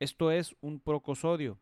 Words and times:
Esto 0.00 0.30
es 0.30 0.54
un 0.60 0.78
procosodio. 0.78 1.58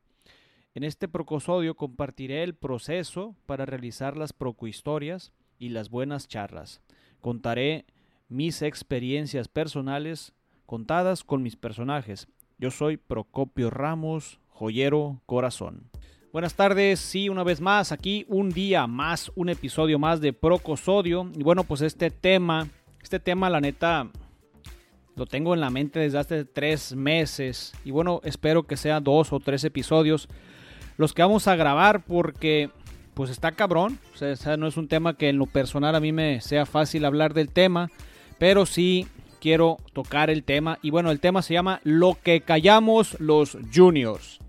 En 0.75 0.85
este 0.85 1.09
procosodio 1.09 1.75
compartiré 1.75 2.43
el 2.43 2.55
proceso 2.55 3.35
para 3.47 3.65
realizar 3.65 4.15
las 4.15 4.35
procohistorias 4.35 5.33
y 5.59 5.71
las 5.71 5.89
buenas 5.89 6.29
charlas. 6.29 6.83
Contaré 7.23 7.87
mis 8.29 8.61
experiencias 8.61 9.49
personales 9.49 10.35
contadas 10.67 11.25
con 11.25 11.43
mis 11.43 11.57
personajes. 11.57 12.29
Yo 12.59 12.71
soy 12.71 12.99
Procopio 12.99 13.71
Ramos, 13.71 14.39
joyero 14.51 15.23
corazón. 15.25 15.89
Buenas 16.31 16.55
tardes, 16.55 17.01
sí, 17.01 17.31
una 17.31 17.43
vez 17.43 17.63
más, 17.63 17.91
aquí 17.91 18.27
un 18.29 18.51
día 18.51 18.87
más, 18.87 19.33
un 19.35 19.49
episodio 19.49 19.99
más 19.99 20.21
de 20.21 20.35
Procosodio. 20.35 21.31
Y 21.35 21.43
bueno, 21.43 21.65
pues 21.65 21.81
este 21.81 22.11
tema, 22.11 22.69
este 23.03 23.19
tema 23.19 23.49
la 23.49 23.63
neta 23.63 24.11
lo 25.17 25.27
tengo 25.27 25.55
en 25.55 25.61
la 25.61 25.71
mente 25.71 25.99
desde 25.99 26.19
hace 26.19 26.45
tres 26.45 26.95
meses. 26.95 27.73
Y 27.85 27.91
bueno, 27.91 28.21
espero 28.23 28.65
que 28.65 28.77
sea 28.77 29.01
dos 29.01 29.33
o 29.33 29.41
tres 29.41 29.65
episodios 29.65 30.29
los 30.99 31.13
que 31.13 31.23
vamos 31.23 31.49
a 31.49 31.57
grabar 31.57 32.05
porque 32.05 32.71
pues 33.15 33.31
está 33.31 33.53
cabrón. 33.53 33.99
O 34.15 34.37
sea, 34.37 34.57
no 34.59 34.67
es 34.67 34.77
un 34.77 34.89
tema 34.89 35.17
que 35.17 35.31
en 35.31 35.39
lo 35.39 35.47
personal 35.47 35.95
a 35.95 36.01
mí 36.01 36.13
me 36.13 36.43
sea 36.43 36.67
fácil 36.67 37.07
hablar 37.07 37.33
del 37.33 37.49
tema. 37.49 37.91
Pero 38.39 38.67
sí 38.67 39.07
quiero 39.41 39.79
tocar 39.95 40.29
el 40.29 40.45
tema. 40.45 40.79
Y 40.83 40.91
bueno, 40.91 41.11
el 41.11 41.21
tema 41.21 41.41
se 41.41 41.55
llama 41.55 41.81
Lo 41.83 42.19
que 42.23 42.43
callamos 42.43 43.19
los 43.19 43.57
juniors. 43.75 44.41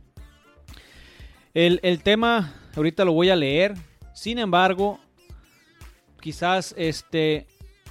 El, 1.53 1.79
el 1.81 2.03
tema, 2.03 2.53
ahorita 2.75 3.05
lo 3.05 3.13
voy 3.13 3.29
a 3.29 3.37
leer. 3.37 3.73
Sin 4.13 4.37
embargo, 4.37 4.99
quizás 6.19 6.75
este 6.77 7.47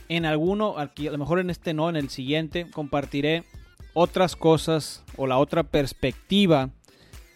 en 0.09 0.25
alguno, 0.25 0.79
a 0.79 0.91
lo 0.97 1.19
mejor 1.19 1.41
en 1.41 1.51
este 1.51 1.75
no, 1.75 1.89
en 1.89 1.97
el 1.97 2.09
siguiente, 2.11 2.67
compartiré 2.71 3.45
otras 3.95 4.37
cosas 4.37 5.05
o 5.17 5.27
la 5.27 5.39
otra 5.39 5.63
perspectiva 5.63 6.71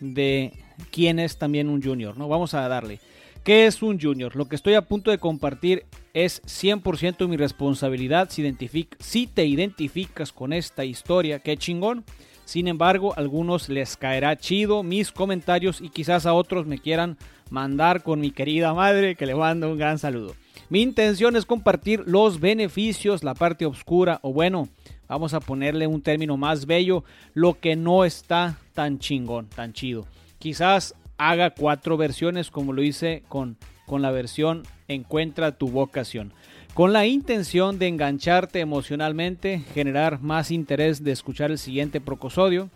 de 0.00 0.52
quién 0.90 1.18
es 1.18 1.38
también 1.38 1.68
un 1.68 1.82
junior, 1.82 2.16
¿no? 2.16 2.28
Vamos 2.28 2.54
a 2.54 2.68
darle. 2.68 3.00
¿Qué 3.44 3.66
es 3.66 3.82
un 3.82 3.98
junior? 3.98 4.36
Lo 4.36 4.46
que 4.46 4.56
estoy 4.56 4.74
a 4.74 4.82
punto 4.82 5.10
de 5.10 5.18
compartir 5.18 5.86
es 6.12 6.42
100% 6.42 7.26
mi 7.26 7.38
responsabilidad. 7.38 8.28
Si, 8.30 8.54
si 8.98 9.26
te 9.26 9.46
identificas 9.46 10.32
con 10.32 10.52
esta 10.52 10.84
historia, 10.84 11.38
qué 11.38 11.56
chingón. 11.56 12.04
Sin 12.44 12.68
embargo, 12.68 13.14
a 13.14 13.20
algunos 13.20 13.68
les 13.68 13.96
caerá 13.96 14.36
chido 14.36 14.82
mis 14.82 15.12
comentarios 15.12 15.80
y 15.80 15.88
quizás 15.88 16.26
a 16.26 16.34
otros 16.34 16.66
me 16.66 16.78
quieran 16.78 17.16
mandar 17.48 18.02
con 18.02 18.20
mi 18.20 18.30
querida 18.30 18.74
madre, 18.74 19.14
que 19.14 19.24
le 19.24 19.34
mando 19.34 19.70
un 19.70 19.78
gran 19.78 19.98
saludo. 19.98 20.34
Mi 20.70 20.82
intención 20.82 21.34
es 21.34 21.46
compartir 21.46 22.04
los 22.06 22.38
beneficios, 22.38 23.24
la 23.24 23.34
parte 23.34 23.66
oscura, 23.66 24.20
o 24.22 24.32
bueno, 24.32 24.68
vamos 25.08 25.34
a 25.34 25.40
ponerle 25.40 25.88
un 25.88 26.00
término 26.00 26.36
más 26.36 26.64
bello, 26.64 27.02
lo 27.34 27.58
que 27.58 27.74
no 27.74 28.04
está 28.04 28.56
tan 28.72 29.00
chingón, 29.00 29.48
tan 29.48 29.72
chido. 29.72 30.06
Quizás 30.38 30.94
haga 31.18 31.50
cuatro 31.50 31.96
versiones 31.96 32.52
como 32.52 32.72
lo 32.72 32.84
hice 32.84 33.24
con, 33.28 33.56
con 33.84 34.00
la 34.00 34.12
versión 34.12 34.62
Encuentra 34.86 35.56
tu 35.56 35.68
vocación. 35.68 36.32
Con 36.74 36.92
la 36.92 37.06
intención 37.06 37.78
de 37.78 37.88
engancharte 37.88 38.60
emocionalmente, 38.60 39.64
generar 39.74 40.20
más 40.20 40.50
interés 40.52 41.02
de 41.02 41.12
escuchar 41.12 41.50
el 41.50 41.58
siguiente 41.58 42.00
procosodio. 42.00 42.70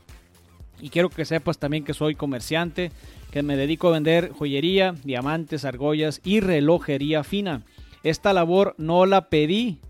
Y 0.80 0.90
quiero 0.90 1.10
que 1.10 1.24
sepas 1.24 1.58
también 1.58 1.84
que 1.84 1.94
soy 1.94 2.14
comerciante, 2.16 2.90
que 3.32 3.42
me 3.42 3.56
dedico 3.56 3.88
a 3.88 3.92
vender 3.92 4.30
joyería, 4.30 4.94
diamantes, 5.04 5.64
argollas 5.64 6.20
y 6.24 6.40
relojería 6.40 7.24
fina. 7.24 7.62
Esta 8.04 8.34
labor 8.34 8.74
no 8.76 9.06
la 9.06 9.30
pedí, 9.30 9.80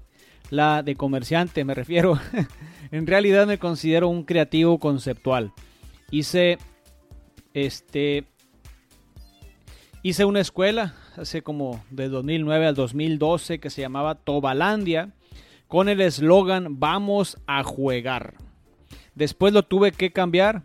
la 0.49 0.85
de 0.85 0.95
comerciante 0.95 1.65
me 1.65 1.75
refiero. 1.75 2.19
en 2.93 3.09
realidad 3.09 3.47
me 3.49 3.59
considero 3.59 4.09
un 4.09 4.23
creativo 4.23 4.79
conceptual. 4.79 5.53
Hice 6.13 6.59
este 7.55 8.25
hice 10.03 10.25
una 10.25 10.41
escuela 10.41 10.95
hace 11.17 11.43
como 11.43 11.85
de 11.91 12.09
2009 12.09 12.69
al 12.69 12.75
2012 12.77 13.59
que 13.59 13.71
se 13.71 13.81
llamaba 13.81 14.15
Tobalandia 14.15 15.13
con 15.67 15.89
el 15.89 16.01
eslogan 16.01 16.79
Vamos 16.79 17.39
a 17.49 17.65
jugar. 17.65 18.35
Después 19.17 19.53
lo 19.53 19.65
tuve 19.65 19.91
que 19.91 20.13
cambiar 20.13 20.63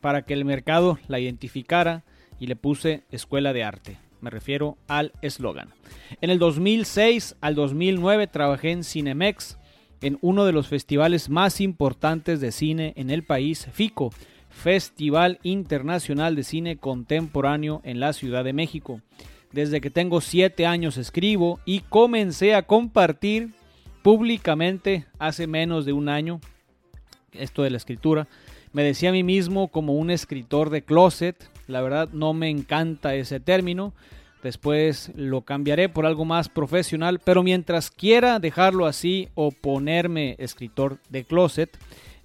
para 0.00 0.22
que 0.22 0.34
el 0.34 0.44
mercado 0.44 1.00
la 1.08 1.18
identificara 1.18 2.04
y 2.38 2.46
le 2.46 2.54
puse 2.54 3.02
Escuela 3.10 3.52
de 3.52 3.64
Arte 3.64 4.03
me 4.24 4.30
refiero 4.30 4.78
al 4.88 5.12
eslogan. 5.20 5.68
En 6.22 6.30
el 6.30 6.38
2006 6.38 7.36
al 7.42 7.54
2009 7.54 8.26
trabajé 8.26 8.70
en 8.70 8.82
Cinemex, 8.82 9.58
en 10.00 10.18
uno 10.22 10.46
de 10.46 10.52
los 10.52 10.66
festivales 10.66 11.28
más 11.28 11.60
importantes 11.60 12.40
de 12.40 12.50
cine 12.50 12.94
en 12.96 13.10
el 13.10 13.22
país, 13.22 13.68
FICO, 13.70 14.10
Festival 14.48 15.40
Internacional 15.42 16.36
de 16.36 16.42
Cine 16.42 16.78
Contemporáneo 16.78 17.82
en 17.84 18.00
la 18.00 18.14
Ciudad 18.14 18.44
de 18.44 18.54
México. 18.54 19.02
Desde 19.52 19.82
que 19.82 19.90
tengo 19.90 20.20
siete 20.20 20.64
años 20.64 20.96
escribo 20.96 21.60
y 21.66 21.80
comencé 21.80 22.54
a 22.54 22.62
compartir 22.62 23.50
públicamente 24.02 25.04
hace 25.18 25.46
menos 25.46 25.84
de 25.84 25.92
un 25.92 26.08
año 26.08 26.40
esto 27.32 27.62
de 27.62 27.70
la 27.70 27.76
escritura. 27.76 28.26
Me 28.72 28.84
decía 28.84 29.10
a 29.10 29.12
mí 29.12 29.22
mismo 29.22 29.68
como 29.68 29.94
un 29.94 30.10
escritor 30.10 30.70
de 30.70 30.82
closet, 30.82 31.48
la 31.66 31.80
verdad 31.80 32.08
no 32.12 32.32
me 32.32 32.48
encanta 32.50 33.14
ese 33.14 33.40
término. 33.40 33.92
Después 34.42 35.10
lo 35.16 35.40
cambiaré 35.40 35.88
por 35.88 36.04
algo 36.04 36.24
más 36.26 36.48
profesional, 36.48 37.18
pero 37.18 37.42
mientras 37.42 37.90
quiera 37.90 38.38
dejarlo 38.38 38.86
así 38.86 39.28
o 39.34 39.50
ponerme 39.50 40.36
escritor 40.38 40.98
de 41.08 41.24
closet, 41.24 41.78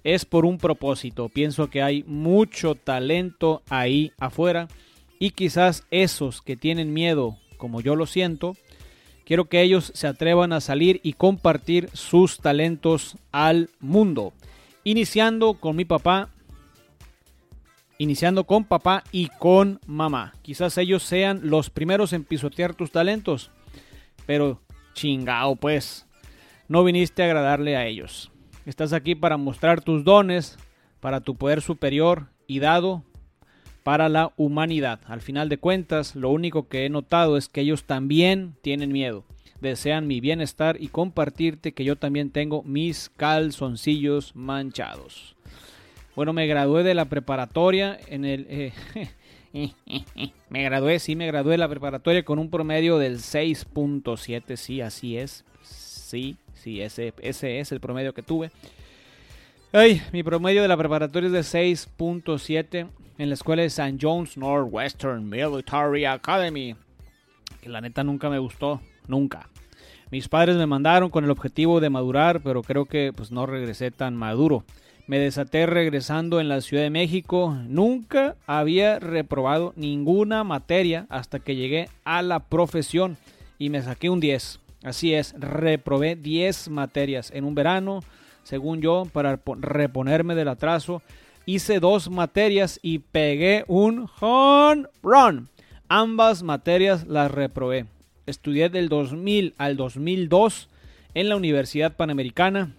es 0.04 0.24
por 0.24 0.44
un 0.44 0.58
propósito. 0.58 1.28
Pienso 1.28 1.70
que 1.70 1.82
hay 1.82 2.04
mucho 2.06 2.74
talento 2.74 3.62
ahí 3.70 4.12
afuera 4.18 4.68
y 5.18 5.30
quizás 5.30 5.86
esos 5.90 6.42
que 6.42 6.56
tienen 6.56 6.92
miedo, 6.92 7.36
como 7.56 7.80
yo 7.80 7.96
lo 7.96 8.06
siento, 8.06 8.56
quiero 9.24 9.46
que 9.46 9.62
ellos 9.62 9.92
se 9.94 10.06
atrevan 10.06 10.52
a 10.52 10.60
salir 10.60 11.00
y 11.02 11.14
compartir 11.14 11.88
sus 11.92 12.38
talentos 12.38 13.16
al 13.32 13.70
mundo. 13.80 14.32
Iniciando 14.82 15.54
con 15.54 15.76
mi 15.76 15.84
papá, 15.84 16.30
iniciando 18.00 18.44
con 18.44 18.64
papá 18.64 19.04
y 19.12 19.28
con 19.38 19.78
mamá. 19.86 20.32
Quizás 20.40 20.78
ellos 20.78 21.02
sean 21.02 21.40
los 21.42 21.68
primeros 21.68 22.14
en 22.14 22.24
pisotear 22.24 22.74
tus 22.74 22.90
talentos, 22.90 23.50
pero 24.24 24.58
chingao 24.94 25.56
pues, 25.56 26.06
no 26.66 26.82
viniste 26.82 27.22
a 27.22 27.26
agradarle 27.26 27.76
a 27.76 27.86
ellos. 27.86 28.32
Estás 28.64 28.94
aquí 28.94 29.14
para 29.14 29.36
mostrar 29.36 29.82
tus 29.82 30.02
dones, 30.02 30.56
para 31.00 31.20
tu 31.20 31.36
poder 31.36 31.60
superior 31.60 32.28
y 32.46 32.60
dado 32.60 33.04
para 33.82 34.08
la 34.08 34.32
humanidad. 34.38 35.00
Al 35.04 35.20
final 35.20 35.50
de 35.50 35.58
cuentas, 35.58 36.16
lo 36.16 36.30
único 36.30 36.68
que 36.68 36.86
he 36.86 36.88
notado 36.88 37.36
es 37.36 37.50
que 37.50 37.60
ellos 37.60 37.84
también 37.84 38.54
tienen 38.62 38.92
miedo. 38.92 39.26
Desean 39.60 40.06
mi 40.06 40.20
bienestar 40.20 40.78
y 40.80 40.88
compartirte 40.88 41.74
que 41.74 41.84
yo 41.84 41.96
también 41.96 42.30
tengo 42.30 42.62
mis 42.62 43.10
calzoncillos 43.10 44.34
manchados. 44.34 45.36
Bueno, 46.16 46.32
me 46.32 46.46
gradué 46.46 46.82
de 46.82 46.94
la 46.94 47.06
preparatoria 47.06 47.98
en 48.08 48.24
el... 48.24 48.46
Eh, 48.48 48.72
me 50.50 50.62
gradué, 50.62 50.98
sí, 50.98 51.16
me 51.16 51.26
gradué 51.26 51.52
de 51.52 51.58
la 51.58 51.68
preparatoria 51.68 52.24
con 52.24 52.38
un 52.38 52.50
promedio 52.50 52.98
del 52.98 53.18
6.7, 53.18 54.56
sí, 54.56 54.80
así 54.80 55.16
es. 55.16 55.44
Sí, 55.62 56.36
sí, 56.54 56.80
ese, 56.80 57.14
ese 57.22 57.60
es 57.60 57.72
el 57.72 57.80
promedio 57.80 58.12
que 58.12 58.22
tuve. 58.22 58.50
Ay, 59.72 60.02
mi 60.12 60.24
promedio 60.24 60.62
de 60.62 60.68
la 60.68 60.76
preparatoria 60.76 61.28
es 61.28 61.32
de 61.32 61.60
6.7 61.60 62.88
en 63.18 63.28
la 63.28 63.34
escuela 63.34 63.62
de 63.62 63.68
St. 63.68 63.98
John's 64.00 64.36
Northwestern 64.36 65.28
Military 65.28 66.04
Academy. 66.06 66.74
Que 67.60 67.68
la 67.68 67.80
neta 67.80 68.02
nunca 68.02 68.28
me 68.28 68.38
gustó, 68.38 68.80
nunca. 69.06 69.48
Mis 70.10 70.28
padres 70.28 70.56
me 70.56 70.66
mandaron 70.66 71.10
con 71.10 71.22
el 71.22 71.30
objetivo 71.30 71.78
de 71.78 71.90
madurar, 71.90 72.40
pero 72.42 72.62
creo 72.62 72.86
que 72.86 73.12
pues 73.14 73.30
no 73.30 73.46
regresé 73.46 73.92
tan 73.92 74.16
maduro. 74.16 74.64
Me 75.10 75.18
desaté 75.18 75.66
regresando 75.66 76.38
en 76.38 76.48
la 76.48 76.60
Ciudad 76.60 76.84
de 76.84 76.90
México. 76.90 77.58
Nunca 77.66 78.36
había 78.46 79.00
reprobado 79.00 79.72
ninguna 79.74 80.44
materia 80.44 81.06
hasta 81.08 81.40
que 81.40 81.56
llegué 81.56 81.88
a 82.04 82.22
la 82.22 82.38
profesión 82.38 83.16
y 83.58 83.70
me 83.70 83.82
saqué 83.82 84.08
un 84.08 84.20
10. 84.20 84.60
Así 84.84 85.12
es, 85.12 85.34
reprobé 85.36 86.14
10 86.14 86.68
materias 86.68 87.32
en 87.34 87.42
un 87.42 87.56
verano, 87.56 88.04
según 88.44 88.82
yo, 88.82 89.02
para 89.12 89.40
reponerme 89.58 90.36
del 90.36 90.46
atraso. 90.46 91.02
Hice 91.44 91.80
dos 91.80 92.08
materias 92.08 92.78
y 92.80 93.00
pegué 93.00 93.64
un 93.66 94.08
home 94.20 94.84
run. 95.02 95.48
Ambas 95.88 96.44
materias 96.44 97.08
las 97.08 97.32
reprobé. 97.32 97.86
Estudié 98.26 98.68
del 98.68 98.88
2000 98.88 99.54
al 99.58 99.76
2002 99.76 100.68
en 101.14 101.28
la 101.28 101.34
Universidad 101.34 101.96
Panamericana 101.96 102.76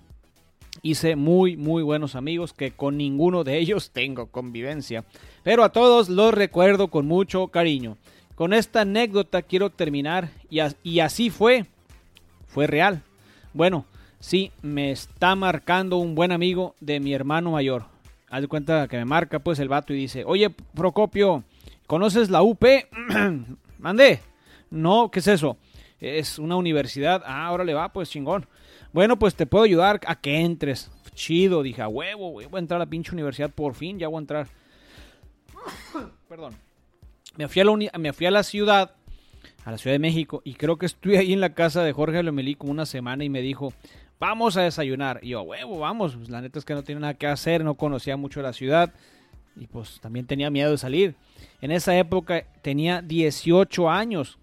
hice 0.82 1.16
muy 1.16 1.58
muy 1.58 1.84
buenos 1.84 2.16
amigos 2.16 2.54
que 2.54 2.72
con 2.72 2.98
ninguno 2.98 3.44
de 3.44 3.58
ellos 3.58 3.90
tengo 3.94 4.28
convivencia, 4.28 5.04
pero 5.44 5.64
a 5.64 5.72
todos 5.72 6.10
los 6.10 6.34
recuerdo 6.34 6.88
con 6.90 7.06
mucho 7.06 7.48
cariño. 7.48 7.98
Con 8.36 8.54
esta 8.54 8.82
anécdota 8.82 9.44
quiero 9.44 9.70
terminar 9.70 10.32
y, 10.50 11.00
así 11.00 11.30
fue, 11.30 11.68
fue 12.48 12.66
real. 12.66 13.04
Bueno, 13.54 13.86
sí, 14.20 14.52
me 14.64 14.90
está 14.92 15.36
marcando 15.36 15.98
un 15.98 16.16
buen 16.16 16.32
amigo 16.32 16.74
de 16.80 17.00
mi 17.00 17.14
hermano 17.14 17.52
mayor. 17.52 17.86
haz 18.30 18.42
de 18.42 18.48
cuenta 18.48 18.88
que 18.88 18.98
me 18.98 19.06
marca 19.06 19.40
pues 19.40 19.60
el 19.60 19.68
vato 19.68 19.94
y 19.94 19.98
dice, 19.98 20.24
oye, 20.26 20.50
Procopio, 20.50 21.44
¿conoces 21.86 22.32
la 22.32 22.42
UP? 22.42 22.66
Mandé. 23.78 24.22
No, 24.72 25.12
¿qué 25.12 25.20
es 25.20 25.28
eso? 25.28 25.58
Es 26.02 26.40
una 26.40 26.56
universidad. 26.56 27.22
Ah, 27.26 27.46
ahora 27.46 27.64
le 27.64 27.74
va, 27.74 27.94
pues 27.94 28.10
chingón. 28.10 28.48
Bueno, 28.92 29.18
pues 29.18 29.36
te 29.36 29.46
puedo 29.46 29.64
ayudar 29.64 30.02
a 30.08 30.20
que 30.20 30.40
entres. 30.40 30.92
Chido, 31.14 31.62
dije, 31.62 31.82
a 31.82 31.88
huevo. 31.88 32.32
Voy 32.32 32.48
a 32.52 32.60
entrar 32.60 32.82
a 32.82 32.86
la 32.86 32.90
pinche 32.90 33.12
universidad 33.12 33.52
por 33.52 33.76
fin, 33.76 34.00
ya 34.00 34.08
voy 34.08 34.18
a 34.18 34.22
entrar. 34.22 34.48
Perdón. 36.28 36.56
Me 37.38 37.48
fui, 37.48 37.62
a 37.62 37.66
la 37.66 38.00
me 38.00 38.14
fui 38.14 38.26
a 38.26 38.32
la 38.32 38.44
ciudad, 38.44 38.96
a 39.64 39.72
la 39.72 39.78
Ciudad 39.78 39.94
de 39.94 40.00
México, 40.00 40.42
y 40.44 40.56
creo 40.56 40.78
que 40.78 40.86
estuve 40.86 41.18
ahí 41.18 41.32
en 41.32 41.40
la 41.40 41.54
casa 41.54 41.82
de 41.82 41.94
Jorge 41.94 42.22
Lomelí 42.24 42.58
una 42.60 42.86
semana 42.86 43.24
y 43.24 43.30
me 43.30 43.42
dijo, 43.42 43.72
vamos 44.20 44.58
a 44.58 44.64
desayunar. 44.64 45.20
Y 45.22 45.30
yo, 45.30 45.40
a 45.40 45.44
huevo, 45.44 45.80
vamos. 45.80 46.16
Pues, 46.16 46.30
la 46.30 46.42
neta 46.42 46.60
es 46.60 46.66
que 46.66 46.74
no 46.74 46.84
tiene 46.84 47.02
nada 47.02 47.14
que 47.14 47.28
hacer, 47.28 47.64
no 47.64 47.76
conocía 47.76 48.18
mucho 48.18 48.42
la 48.42 48.52
ciudad 48.52 48.94
y 49.56 49.68
pues 49.68 50.00
también 50.00 50.26
tenía 50.26 50.50
miedo 50.50 50.72
de 50.72 50.78
salir. 50.78 51.16
En 51.62 51.72
esa 51.72 51.96
época 51.98 52.46
tenía 52.62 53.02
18 53.02 53.90
años 53.90 54.40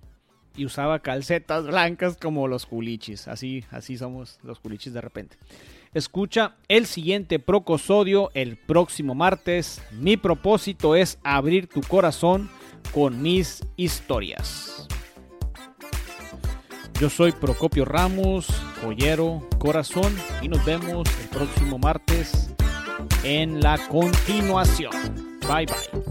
y 0.58 0.66
usaba 0.66 0.98
calcetas 0.98 1.66
blancas 1.66 2.16
como 2.20 2.48
los 2.48 2.66
culichis. 2.66 3.28
Así, 3.28 3.64
así 3.70 3.96
somos 3.96 4.38
los 4.42 4.58
culichis 4.58 4.92
de 4.92 5.00
repente. 5.00 5.36
Escucha 5.94 6.56
el 6.66 6.86
siguiente 6.86 7.38
procosodio 7.38 8.30
el 8.34 8.56
próximo 8.56 9.14
martes. 9.14 9.80
Mi 9.92 10.16
propósito 10.16 10.96
es 10.96 11.18
abrir 11.22 11.68
tu 11.68 11.80
corazón 11.80 12.50
con 12.92 13.22
mis 13.22 13.64
historias. 13.76 14.88
Yo 17.00 17.08
soy 17.08 17.30
Procopio 17.30 17.84
Ramos, 17.84 18.48
joyero, 18.82 19.48
corazón, 19.58 20.12
y 20.42 20.48
nos 20.48 20.64
vemos 20.64 21.08
el 21.22 21.28
próximo 21.28 21.78
martes 21.78 22.50
en 23.22 23.60
la 23.60 23.78
continuación. 23.88 24.90
Bye 25.48 25.66
bye. 25.66 26.07